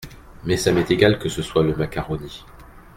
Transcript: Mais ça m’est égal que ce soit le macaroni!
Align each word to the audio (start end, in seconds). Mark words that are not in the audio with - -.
Mais 0.45 0.57
ça 0.57 0.71
m’est 0.71 0.89
égal 0.89 1.19
que 1.19 1.29
ce 1.29 1.43
soit 1.43 1.61
le 1.61 1.75
macaroni! 1.75 2.43